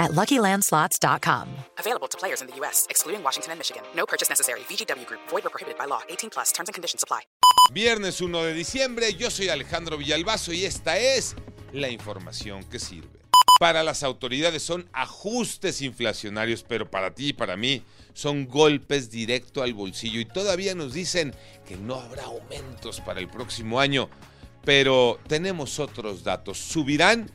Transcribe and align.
at 0.00 0.10
LuckyLandSlots.com. 0.10 1.46
Available 1.78 2.08
to 2.08 2.18
players 2.18 2.40
in 2.40 2.48
the 2.48 2.56
U.S., 2.56 2.88
excluding 2.90 3.22
Washington 3.22 3.52
and 3.52 3.60
Michigan. 3.60 3.84
No 3.94 4.04
purchase 4.06 4.28
necessary. 4.28 4.60
VGW 4.60 5.06
Group. 5.06 5.20
Void 5.28 5.46
or 5.46 5.50
prohibited 5.50 5.78
by 5.78 5.84
law. 5.84 6.00
18 6.08 6.30
plus. 6.30 6.50
Terms 6.50 6.68
and 6.68 6.74
conditions 6.74 7.04
apply. 7.04 7.20
Viernes 7.72 8.20
1 8.20 8.42
de 8.42 8.52
diciembre, 8.52 9.14
yo 9.14 9.30
soy 9.30 9.48
Alejandro 9.48 9.96
Villalbazo 9.96 10.52
y 10.52 10.64
esta 10.64 10.98
es 10.98 11.36
la 11.72 11.88
información 11.88 12.64
que 12.64 12.80
sirve. 12.80 13.20
Para 13.60 13.84
las 13.84 14.02
autoridades 14.02 14.62
son 14.62 14.88
ajustes 14.92 15.82
inflacionarios, 15.82 16.64
pero 16.66 16.90
para 16.90 17.14
ti 17.14 17.28
y 17.28 17.32
para 17.32 17.56
mí 17.56 17.84
son 18.14 18.46
golpes 18.46 19.10
directo 19.10 19.62
al 19.62 19.74
bolsillo 19.74 20.18
y 20.18 20.24
todavía 20.24 20.74
nos 20.74 20.94
dicen 20.94 21.34
que 21.66 21.76
no 21.76 21.96
habrá 21.96 22.24
aumentos 22.24 23.00
para 23.02 23.20
el 23.20 23.28
próximo 23.28 23.78
año. 23.78 24.08
Pero 24.64 25.20
tenemos 25.28 25.78
otros 25.78 26.24
datos. 26.24 26.58
Subirán 26.58 27.30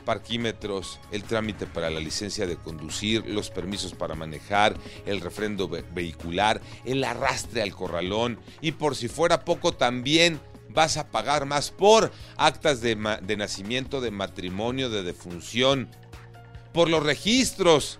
parquímetros, 0.00 0.98
el 1.12 1.22
trámite 1.24 1.66
para 1.66 1.90
la 1.90 2.00
licencia 2.00 2.46
de 2.46 2.56
conducir, 2.56 3.24
los 3.26 3.50
permisos 3.50 3.92
para 3.94 4.14
manejar, 4.14 4.76
el 5.06 5.20
refrendo 5.20 5.68
ve- 5.68 5.84
vehicular, 5.94 6.60
el 6.84 7.04
arrastre 7.04 7.62
al 7.62 7.74
corralón 7.74 8.38
y 8.60 8.72
por 8.72 8.96
si 8.96 9.08
fuera 9.08 9.44
poco 9.44 9.72
también 9.72 10.40
vas 10.68 10.96
a 10.96 11.10
pagar 11.10 11.46
más 11.46 11.70
por 11.70 12.12
actas 12.36 12.80
de, 12.80 12.94
nacimiento, 13.36 14.00
de 14.00 14.10
matrimonio, 14.10 14.88
de 14.88 15.02
defunción, 15.02 15.88
por 16.72 16.88
los 16.88 17.02
registros 17.02 17.98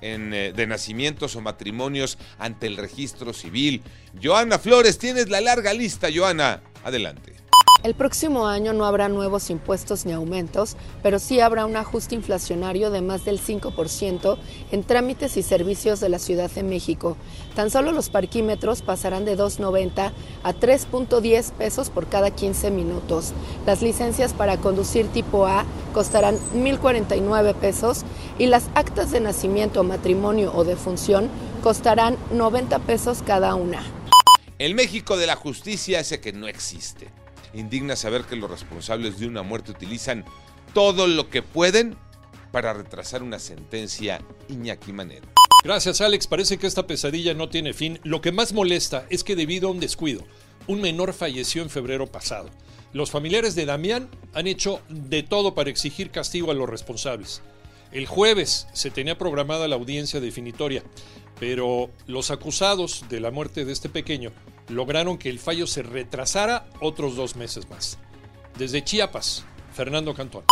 eh, 0.00 0.52
de 0.54 0.66
nacimientos 0.66 1.34
o 1.36 1.40
matrimonios 1.40 2.18
ante 2.38 2.68
el 2.68 2.76
registro 2.76 3.32
civil. 3.32 3.82
Joana 4.22 4.58
Flores, 4.58 4.98
tienes 4.98 5.28
la 5.28 5.40
larga 5.40 5.72
lista, 5.74 6.08
Joana. 6.14 6.62
Adelante. 6.84 7.34
El 7.82 7.94
próximo 7.94 8.46
año 8.46 8.72
no 8.72 8.84
habrá 8.84 9.08
nuevos 9.08 9.50
impuestos 9.50 10.06
ni 10.06 10.12
aumentos, 10.12 10.76
pero 11.02 11.18
sí 11.18 11.40
habrá 11.40 11.66
un 11.66 11.74
ajuste 11.74 12.14
inflacionario 12.14 12.92
de 12.92 13.00
más 13.00 13.24
del 13.24 13.40
5% 13.40 14.38
en 14.70 14.84
trámites 14.84 15.36
y 15.36 15.42
servicios 15.42 15.98
de 15.98 16.08
la 16.08 16.20
Ciudad 16.20 16.48
de 16.48 16.62
México. 16.62 17.16
Tan 17.56 17.70
solo 17.70 17.90
los 17.90 18.08
parquímetros 18.08 18.82
pasarán 18.82 19.24
de 19.24 19.36
2.90 19.36 20.12
a 20.44 20.54
3.10 20.54 21.50
pesos 21.54 21.90
por 21.90 22.06
cada 22.06 22.30
15 22.30 22.70
minutos. 22.70 23.32
Las 23.66 23.82
licencias 23.82 24.32
para 24.32 24.58
conducir 24.58 25.08
tipo 25.08 25.46
A 25.46 25.64
costarán 25.92 26.38
1.049 26.54 27.52
pesos 27.56 28.04
y 28.38 28.46
las 28.46 28.68
actas 28.76 29.10
de 29.10 29.18
nacimiento, 29.18 29.82
matrimonio 29.82 30.52
o 30.54 30.62
defunción 30.62 31.28
costarán 31.64 32.16
90 32.32 32.78
pesos 32.78 33.24
cada 33.26 33.56
una. 33.56 33.82
El 34.60 34.76
México 34.76 35.16
de 35.16 35.26
la 35.26 35.34
justicia 35.34 35.98
ese 35.98 36.20
que 36.20 36.32
no 36.32 36.46
existe. 36.46 37.08
Indigna 37.54 37.96
saber 37.96 38.24
que 38.24 38.36
los 38.36 38.50
responsables 38.50 39.18
de 39.18 39.26
una 39.26 39.42
muerte 39.42 39.72
utilizan 39.72 40.24
todo 40.74 41.06
lo 41.06 41.28
que 41.28 41.42
pueden 41.42 41.96
para 42.50 42.72
retrasar 42.72 43.22
una 43.22 43.38
sentencia 43.38 44.20
Iñaki 44.48 44.92
Manero. 44.92 45.26
Gracias 45.64 46.00
Alex, 46.00 46.26
parece 46.26 46.58
que 46.58 46.66
esta 46.66 46.86
pesadilla 46.86 47.34
no 47.34 47.48
tiene 47.48 47.72
fin. 47.72 48.00
Lo 48.02 48.20
que 48.20 48.32
más 48.32 48.52
molesta 48.52 49.06
es 49.10 49.22
que 49.24 49.36
debido 49.36 49.68
a 49.68 49.72
un 49.72 49.80
descuido, 49.80 50.24
un 50.66 50.80
menor 50.80 51.12
falleció 51.12 51.62
en 51.62 51.70
febrero 51.70 52.06
pasado. 52.06 52.50
Los 52.92 53.10
familiares 53.10 53.54
de 53.54 53.64
Damián 53.64 54.08
han 54.34 54.46
hecho 54.46 54.80
de 54.88 55.22
todo 55.22 55.54
para 55.54 55.70
exigir 55.70 56.10
castigo 56.10 56.50
a 56.50 56.54
los 56.54 56.68
responsables. 56.68 57.42
El 57.92 58.06
jueves 58.06 58.66
se 58.72 58.90
tenía 58.90 59.18
programada 59.18 59.68
la 59.68 59.76
audiencia 59.76 60.18
definitoria, 60.18 60.82
pero 61.38 61.90
los 62.06 62.30
acusados 62.30 63.04
de 63.10 63.20
la 63.20 63.30
muerte 63.30 63.66
de 63.66 63.72
este 63.72 63.90
pequeño 63.90 64.30
lograron 64.68 65.18
que 65.18 65.28
el 65.28 65.38
fallo 65.38 65.66
se 65.66 65.82
retrasara 65.82 66.70
otros 66.80 67.16
dos 67.16 67.36
meses 67.36 67.68
más. 67.68 67.98
Desde 68.56 68.82
Chiapas, 68.82 69.44
Fernando 69.74 70.14
Cantón. 70.14 70.44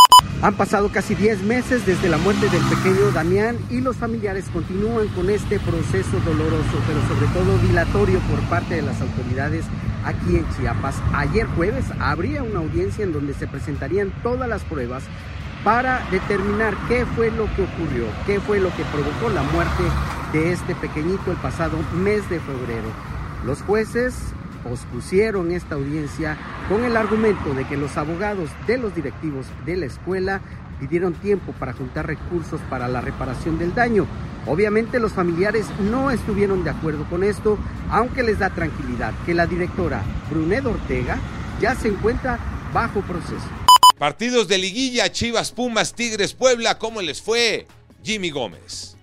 Han 0.43 0.55
pasado 0.55 0.93
casi 0.93 1.15
10 1.15 1.41
meses 1.43 1.87
desde 1.87 2.11
la 2.11 2.19
muerte 2.19 2.51
del 2.51 2.63
pequeño 2.65 3.11
Damián 3.13 3.59
y 3.71 3.81
los 3.81 3.97
familiares 3.97 4.45
continúan 4.53 5.09
con 5.09 5.31
este 5.31 5.59
proceso 5.61 6.21
doloroso, 6.21 6.79
pero 6.87 7.01
sobre 7.09 7.27
todo 7.33 7.59
dilatorio 7.67 8.21
por 8.21 8.41
parte 8.51 8.77
de 8.77 8.83
las 8.83 9.01
autoridades 9.01 9.65
aquí 10.05 10.37
en 10.37 10.47
Chiapas. 10.57 10.97
Ayer 11.15 11.47
jueves 11.47 11.87
habría 12.01 12.43
una 12.43 12.59
audiencia 12.61 13.03
en 13.03 13.15
donde 13.15 13.33
se 13.33 13.47
presentarían 13.47 14.13
todas 14.23 14.49
las 14.49 14.63
pruebas 14.63 15.05
para 15.65 16.01
determinar 16.11 16.75
qué 16.89 17.05
fue 17.05 17.31
lo 17.31 17.45
que 17.55 17.63
ocurrió, 17.63 18.07
qué 18.27 18.41
fue 18.41 18.61
lo 18.61 18.75
que 18.77 18.85
provocó 18.85 19.29
la 19.29 19.43
muerte 19.43 19.83
de 20.33 20.53
este 20.53 20.75
pequeñito 20.75 21.31
el 21.31 21.37
pasado 21.37 21.77
mes 21.95 22.29
de 22.31 22.41
febrero. 22.41 22.89
Los 23.45 23.63
jueces 23.63 24.15
pospusieron 24.63 25.51
esta 25.51 25.75
audiencia 25.75 26.37
con 26.69 26.85
el 26.85 26.97
argumento 26.97 27.55
de 27.55 27.65
que 27.65 27.77
los 27.77 27.97
abogados 27.97 28.51
de 28.67 28.79
los 28.79 28.95
directivos 28.95 29.47
de 29.67 29.77
la 29.77 29.87
escuela 29.87 30.41
pidieron 30.79 31.13
tiempo 31.15 31.53
para 31.53 31.75
juntar 31.75 32.07
recursos 32.07 32.61
para 32.71 32.89
la 32.89 33.01
reparación 33.01 33.59
del 33.59 33.75
daño. 33.75 34.07
Obviamente 34.47 34.99
los 34.99 35.13
familiares 35.13 35.67
no 35.91 36.11
estuvieron 36.11 36.65
de 36.65 36.71
acuerdo 36.71 37.05
con 37.05 37.23
esto, 37.23 37.59
aunque 37.91 38.23
les 38.23 38.39
da 38.39 38.49
tranquilidad 38.51 39.13
que 39.27 39.35
la 39.35 39.47
directora 39.47 40.03
Brunet 40.31 40.65
Ortega 40.65 41.19
ya 41.61 41.75
se 41.75 41.89
encuentra 41.89 42.39
bajo 42.73 43.01
proceso. 43.03 43.60
Partidos 44.01 44.49
de 44.49 44.57
liguilla, 44.57 45.13
Chivas, 45.13 45.53
Pumas, 45.53 45.93
Tigres, 45.93 46.33
Puebla, 46.33 46.79
¿cómo 46.79 47.03
les 47.03 47.21
fue? 47.21 47.67
Jimmy 48.03 48.31
Gómez. 48.31 48.97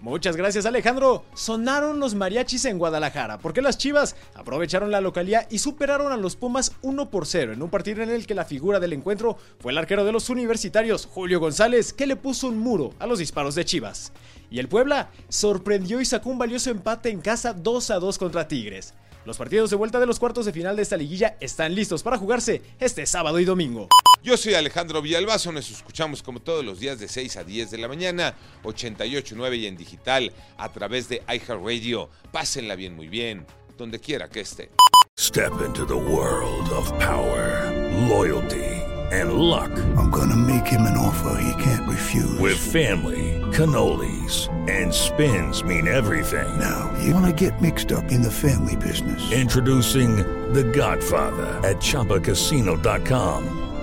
Muchas 0.00 0.34
gracias 0.34 0.66
Alejandro. 0.66 1.24
Sonaron 1.34 2.00
los 2.00 2.16
mariachis 2.16 2.64
en 2.64 2.76
Guadalajara 2.76 3.38
porque 3.38 3.62
las 3.62 3.78
Chivas 3.78 4.16
aprovecharon 4.34 4.90
la 4.90 5.00
localía 5.00 5.46
y 5.50 5.60
superaron 5.60 6.10
a 6.10 6.16
los 6.16 6.34
Pumas 6.34 6.72
1 6.82 7.10
por 7.10 7.28
0 7.28 7.52
en 7.52 7.62
un 7.62 7.70
partido 7.70 8.02
en 8.02 8.10
el 8.10 8.26
que 8.26 8.34
la 8.34 8.44
figura 8.44 8.80
del 8.80 8.92
encuentro 8.92 9.38
fue 9.60 9.70
el 9.70 9.78
arquero 9.78 10.04
de 10.04 10.10
los 10.10 10.28
universitarios, 10.30 11.06
Julio 11.06 11.38
González, 11.38 11.92
que 11.92 12.08
le 12.08 12.16
puso 12.16 12.48
un 12.48 12.58
muro 12.58 12.92
a 12.98 13.06
los 13.06 13.20
disparos 13.20 13.54
de 13.54 13.64
Chivas. 13.64 14.10
Y 14.50 14.58
el 14.58 14.66
Puebla 14.66 15.10
sorprendió 15.28 16.00
y 16.00 16.04
sacó 16.04 16.28
un 16.28 16.38
valioso 16.38 16.70
empate 16.70 17.10
en 17.10 17.20
casa 17.20 17.52
2 17.52 17.90
a 17.92 18.00
2 18.00 18.18
contra 18.18 18.48
Tigres. 18.48 18.94
Los 19.24 19.36
partidos 19.36 19.70
de 19.70 19.76
vuelta 19.76 20.00
de 20.00 20.06
los 20.06 20.18
cuartos 20.18 20.44
de 20.44 20.52
final 20.52 20.74
de 20.74 20.82
esta 20.82 20.96
liguilla 20.96 21.36
están 21.38 21.72
listos 21.72 22.02
para 22.02 22.18
jugarse 22.18 22.62
este 22.80 23.06
sábado 23.06 23.38
y 23.38 23.44
domingo. 23.44 23.86
Yo 24.22 24.36
soy 24.36 24.52
Alejandro 24.52 25.00
Villalbazo, 25.00 25.50
nos 25.50 25.70
escuchamos 25.70 26.22
como 26.22 26.40
todos 26.40 26.62
los 26.62 26.78
días 26.78 26.98
de 27.00 27.08
6 27.08 27.38
a 27.38 27.44
10 27.44 27.70
de 27.70 27.78
la 27.78 27.88
mañana, 27.88 28.34
88.9 28.64 29.56
y 29.56 29.66
en 29.66 29.78
digital 29.78 30.30
a 30.58 30.68
través 30.68 31.08
de 31.08 31.22
iHeartRadio. 31.26 32.10
Pásenla 32.30 32.74
bien, 32.74 32.94
muy 32.94 33.08
bien, 33.08 33.46
donde 33.78 33.98
quiera 33.98 34.28
que 34.28 34.40
esté. 34.40 34.70
Step 35.18 35.52
into 35.64 35.86
the 35.86 35.96
world 35.96 36.68
of 36.70 36.90
power, 36.98 37.72
loyalty, 38.10 38.82
and 39.10 39.32
luck. 39.32 39.70
I'm 39.96 40.10
gonna 40.10 40.36
make 40.36 40.66
him 40.66 40.82
an 40.82 40.98
offer 40.98 41.40
he 41.40 41.62
can't 41.62 41.88
refuse. 41.88 42.38
With 42.38 42.58
family, 42.58 43.40
cannolis, 43.52 44.48
and 44.68 44.92
spins 44.92 45.64
mean 45.64 45.88
everything. 45.88 46.46
Now, 46.58 46.92
you 47.02 47.14
wanna 47.14 47.32
get 47.32 47.60
mixed 47.62 47.90
up 47.90 48.04
in 48.10 48.20
the 48.20 48.30
family 48.30 48.76
business. 48.76 49.32
Introducing 49.32 50.16
The 50.52 50.64
Godfather 50.64 51.58
at 51.66 51.76
ChumbaCasino.com. 51.76 53.59